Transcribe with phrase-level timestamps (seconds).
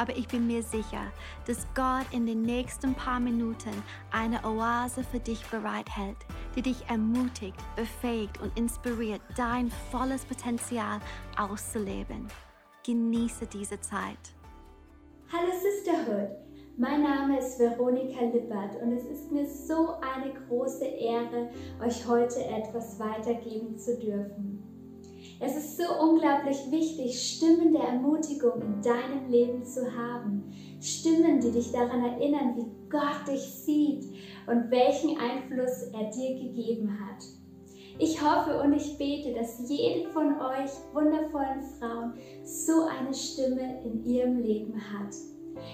[0.00, 1.12] aber ich bin mir sicher,
[1.46, 3.70] dass Gott in den nächsten paar Minuten
[4.10, 6.16] eine Oase für dich bereithält,
[6.56, 11.00] die dich ermutigt, befähigt und inspiriert, dein volles Potenzial
[11.38, 12.28] auszuleben.
[12.82, 14.34] Genieße diese Zeit.
[15.30, 16.30] Hallo Sisterhood,
[16.78, 21.50] mein Name ist Veronika Lippert und es ist mir so eine große Ehre,
[21.84, 24.59] euch heute etwas weitergeben zu dürfen.
[25.42, 30.52] Es ist so unglaublich wichtig, Stimmen der Ermutigung in deinem Leben zu haben.
[30.82, 34.04] Stimmen, die dich daran erinnern, wie Gott dich sieht
[34.46, 37.24] und welchen Einfluss er dir gegeben hat.
[37.98, 44.04] Ich hoffe und ich bete, dass jede von euch wundervollen Frauen so eine Stimme in
[44.04, 45.14] ihrem Leben hat.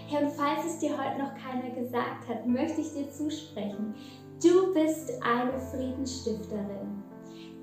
[0.09, 3.95] Herr, und falls es dir heute noch keiner gesagt hat, möchte ich dir zusprechen,
[4.41, 7.03] du bist eine Friedensstifterin.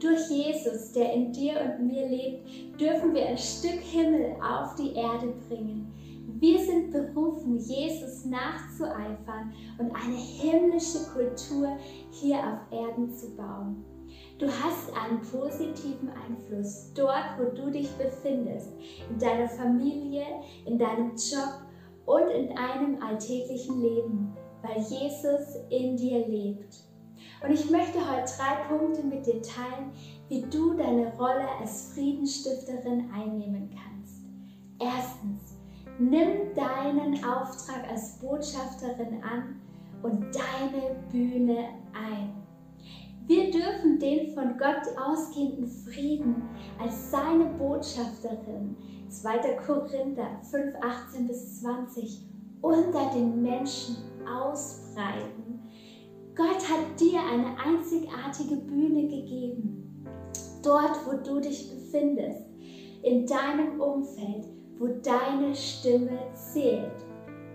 [0.03, 4.93] Durch Jesus, der in dir und mir lebt, dürfen wir ein Stück Himmel auf die
[4.95, 5.93] Erde bringen.
[6.41, 11.77] Wir sind berufen, Jesus nachzueifern und eine himmlische Kultur
[12.11, 13.85] hier auf Erden zu bauen.
[14.39, 18.73] Du hast einen positiven Einfluss dort, wo du dich befindest,
[19.09, 20.25] in deiner Familie,
[20.65, 21.61] in deinem Job
[22.05, 26.92] und in deinem alltäglichen Leben, weil Jesus in dir lebt.
[27.43, 29.91] Und ich möchte heute drei Punkte mit dir teilen,
[30.29, 34.23] wie du deine Rolle als Friedensstifterin einnehmen kannst.
[34.79, 35.57] Erstens,
[35.99, 39.59] nimm deinen Auftrag als Botschafterin an
[40.03, 42.33] und deine Bühne ein.
[43.27, 46.43] Wir dürfen den von Gott ausgehenden Frieden
[46.79, 48.77] als seine Botschafterin,
[49.09, 49.57] 2.
[49.65, 52.21] Korinther 5, 18 bis 20,
[52.61, 55.52] unter den Menschen ausbreiten
[56.35, 60.03] Gott hat dir eine einzigartige Bühne gegeben.
[60.63, 62.41] Dort, wo du dich befindest,
[63.03, 64.47] in deinem Umfeld,
[64.79, 67.05] wo deine Stimme zählt.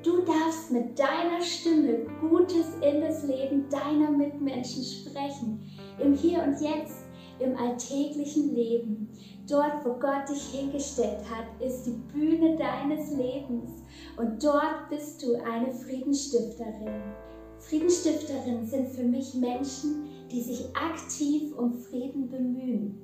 [0.05, 5.61] Du darfst mit deiner Stimme Gutes in das Leben deiner Mitmenschen sprechen,
[6.01, 7.07] im Hier und Jetzt,
[7.41, 9.09] im alltäglichen Leben.
[9.49, 13.83] Dort, wo Gott dich hingestellt hat, ist die Bühne deines Lebens
[14.17, 17.03] und dort bist du eine Friedensstifterin.
[17.61, 23.03] Friedensstifterinnen sind für mich Menschen, die sich aktiv um Frieden bemühen.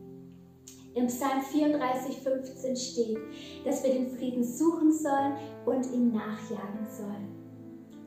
[0.95, 3.19] Im Psalm 34, 15 steht,
[3.65, 5.35] dass wir den Frieden suchen sollen
[5.67, 7.35] und ihm nachjagen sollen.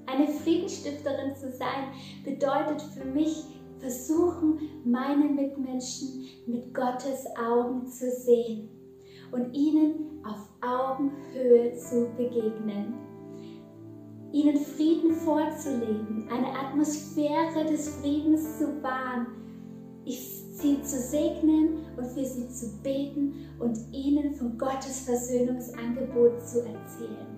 [0.05, 1.91] Eine Friedensstifterin zu sein
[2.23, 3.43] bedeutet für mich,
[3.79, 8.69] versuchen, meine Mitmenschen mit Gottes Augen zu sehen
[9.31, 12.95] und ihnen auf Augenhöhe zu begegnen
[14.31, 19.27] ihnen Frieden vorzuleben, eine Atmosphäre des Friedens zu wahren,
[20.05, 27.37] sie zu segnen und für sie zu beten und ihnen von Gottes Versöhnungsangebot zu erzählen.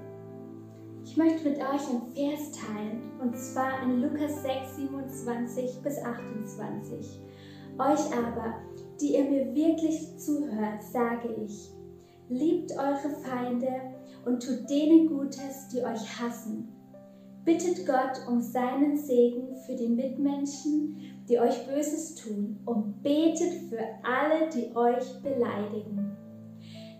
[1.04, 7.20] Ich möchte mit euch ein Vers teilen, und zwar in Lukas 6, 27 bis 28.
[7.78, 8.56] Euch aber,
[9.02, 11.72] die ihr mir wirklich zuhört, sage ich,
[12.30, 13.70] liebt eure Feinde
[14.26, 16.79] und tut denen Gutes, die euch hassen
[17.50, 23.80] Bittet Gott um seinen Segen für die Mitmenschen, die euch Böses tun, und betet für
[24.04, 26.16] alle, die euch beleidigen.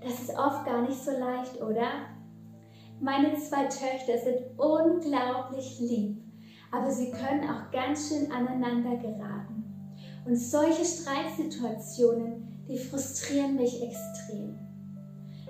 [0.02, 2.08] Das ist oft gar nicht so leicht, oder?
[3.00, 6.18] Meine zwei Töchter sind unglaublich lieb,
[6.72, 9.64] aber sie können auch ganz schön aneinander geraten.
[10.26, 14.58] Und solche Streitsituationen, die frustrieren mich extrem.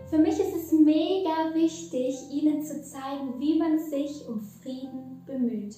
[0.09, 5.75] Für mich ist es mega wichtig, Ihnen zu zeigen, wie man sich um Frieden bemüht.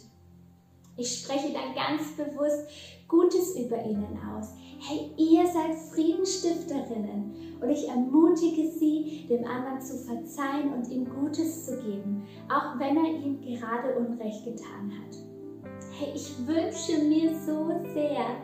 [0.96, 2.68] Ich spreche dann ganz bewusst
[3.10, 4.54] Gutes über Ihnen aus.
[4.80, 11.66] Hey, ihr seid Friedensstifterinnen und ich ermutige Sie, dem anderen zu verzeihen und ihm Gutes
[11.66, 15.18] zu geben, auch wenn er ihm gerade Unrecht getan hat.
[16.00, 18.38] Hey, ich wünsche mir so sehr,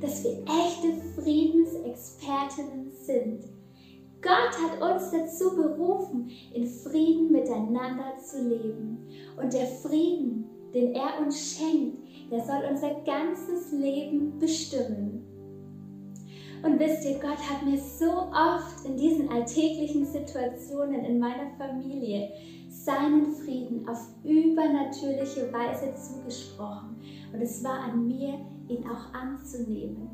[0.00, 3.55] dass wir echte Friedensexpertinnen sind
[4.22, 9.06] Gott hat uns dazu berufen, in Frieden miteinander zu leben.
[9.40, 11.98] Und der Frieden, den er uns schenkt,
[12.30, 15.22] der soll unser ganzes Leben bestimmen.
[16.62, 22.30] Und wisst ihr, Gott hat mir so oft in diesen alltäglichen Situationen in meiner Familie
[22.68, 26.96] seinen Frieden auf übernatürliche Weise zugesprochen.
[27.32, 30.10] Und es war an mir, ihn auch anzunehmen.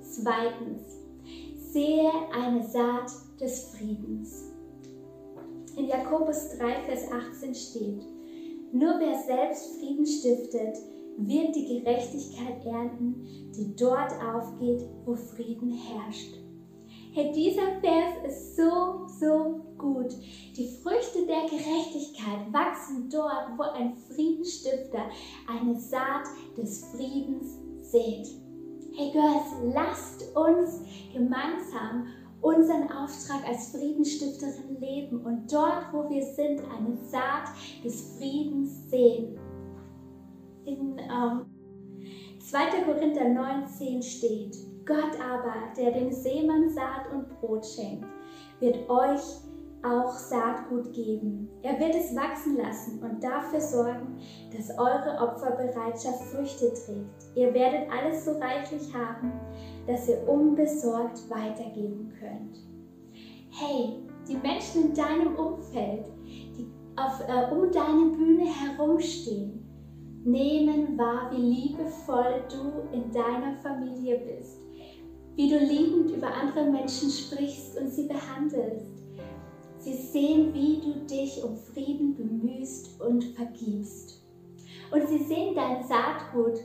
[0.00, 0.82] Zweitens,
[1.72, 3.10] sehe eine Saat
[3.42, 4.52] des Friedens.
[5.76, 8.02] In Jakobus 3, Vers 18 steht,
[8.72, 10.78] nur wer selbst Frieden stiftet,
[11.18, 16.38] wird die Gerechtigkeit ernten, die dort aufgeht, wo Frieden herrscht.
[17.14, 20.14] Hey, dieser Vers ist so, so gut.
[20.56, 25.10] Die Früchte der Gerechtigkeit wachsen dort, wo ein Friedensstifter
[25.46, 28.28] eine Saat des Friedens sät.
[28.94, 32.06] Hey Girls, lasst uns gemeinsam
[32.42, 37.48] unseren Auftrag als Friedensstifterin leben und dort, wo wir sind, eine Saat
[37.84, 39.38] des Friedens sehen.
[40.64, 41.46] In ähm,
[42.40, 42.82] 2.
[42.84, 48.04] Korinther 19 steht, Gott aber, der dem Seemann Saat und Brot schenkt,
[48.60, 49.20] wird euch
[49.82, 51.48] auch Saatgut geben.
[51.62, 54.18] Er wird es wachsen lassen und dafür sorgen,
[54.56, 57.36] dass eure Opferbereitschaft Früchte trägt.
[57.36, 59.32] Ihr werdet alles so reichlich haben,
[59.86, 62.58] dass ihr unbesorgt weitergeben könnt.
[63.50, 69.62] Hey, die Menschen in deinem Umfeld, die auf, äh, um deine Bühne herumstehen,
[70.24, 74.60] nehmen wahr, wie liebevoll du in deiner Familie bist,
[75.34, 78.91] wie du liebend über andere Menschen sprichst und sie behandelst.
[79.82, 84.22] Sie sehen, wie du dich um Frieden bemühst und vergibst.
[84.92, 86.60] Und sie sehen dein Saatgut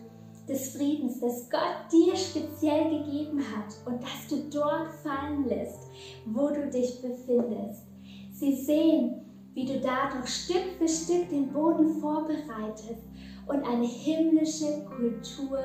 [0.48, 5.90] des Friedens, das Gott dir speziell gegeben hat und das du dort fallen lässt,
[6.28, 7.88] wo du dich befindest.
[8.34, 9.26] Sie sehen,
[9.56, 13.04] wie du dadurch Stück für Stück den Boden vorbereitest
[13.48, 15.60] und eine himmlische Kultur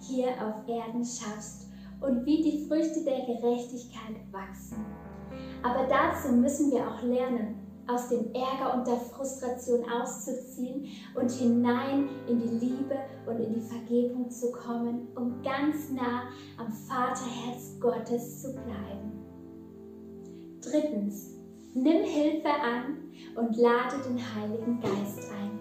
[0.00, 1.68] hier auf Erden schaffst
[2.00, 4.84] und wie die Früchte der Gerechtigkeit wachsen.
[5.62, 12.08] Aber dazu müssen wir auch lernen, aus dem Ärger und der Frustration auszuziehen und hinein
[12.28, 12.96] in die Liebe
[13.26, 16.24] und in die Vergebung zu kommen, um ganz nah
[16.58, 19.24] am Vaterherz Gottes zu bleiben.
[20.60, 21.38] Drittens,
[21.74, 22.98] nimm Hilfe an
[23.36, 25.58] und lade den Heiligen Geist ein.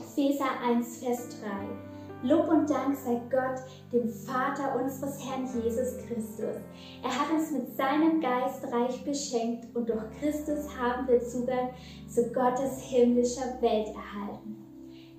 [0.00, 1.93] Epheser 1, Vers 3.
[2.24, 3.60] Lob und Dank sei Gott,
[3.92, 6.56] dem Vater unseres Herrn Jesus Christus.
[7.02, 11.68] Er hat uns mit seinem Geist reich beschenkt und durch Christus haben wir Zugang
[12.08, 14.56] zu Gottes himmlischer Welt erhalten.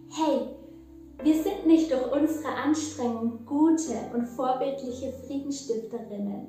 [0.10, 0.48] Hey,
[1.22, 6.48] wir sind nicht durch unsere Anstrengung gute und vorbildliche Friedensstifterinnen.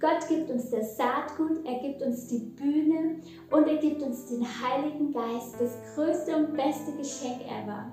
[0.00, 3.20] Gott gibt uns das Saatgut, er gibt uns die Bühne
[3.50, 7.90] und er gibt uns den Heiligen Geist, das größte und beste Geschenk ever.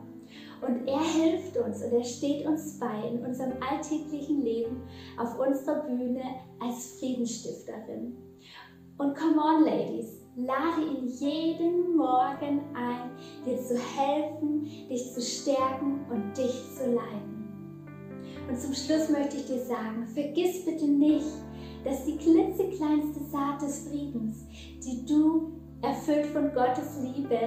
[0.62, 4.84] Und er hilft uns und er steht uns bei in unserem alltäglichen Leben
[5.18, 6.22] auf unserer Bühne
[6.60, 8.16] als Friedensstifterin.
[8.98, 13.10] Und come on, Ladies, lade ihn jeden Morgen ein,
[13.46, 17.42] dir zu helfen, dich zu stärken und dich zu leiten.
[18.48, 21.26] Und zum Schluss möchte ich dir sagen, vergiss bitte nicht,
[21.84, 24.46] dass die klitzekleinste Saat des Friedens,
[24.84, 27.40] die du erfüllt von Gottes Liebe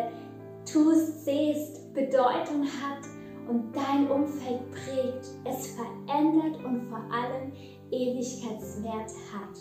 [0.65, 3.05] tust, siehst, Bedeutung hat
[3.49, 7.53] und dein Umfeld prägt, es verändert und vor allem
[7.91, 9.57] Ewigkeitswert hat.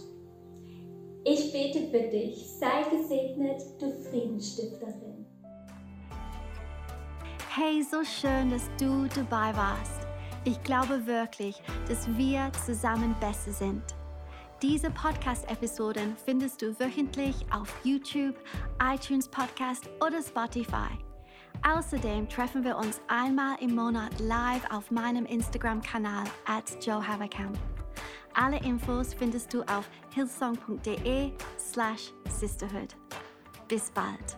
[1.26, 5.26] Ich bete für dich, sei gesegnet, du Friedensstifterin.
[7.50, 10.08] Hey, so schön, dass du dabei warst.
[10.44, 13.84] Ich glaube wirklich, dass wir zusammen besser sind.
[14.62, 18.36] Diese Podcast-Episoden findest du wöchentlich auf YouTube,
[18.82, 20.98] iTunes Podcast oder Spotify.
[21.66, 27.58] Außerdem treffen wir uns einmal im Monat live auf meinem Instagram-Kanal at Joe Haverkamp.
[28.34, 32.96] Alle Infos findest du auf hillsong.de slash sisterhood.
[33.68, 34.36] Bis bald.